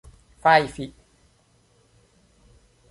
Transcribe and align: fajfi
fajfi 0.41 0.85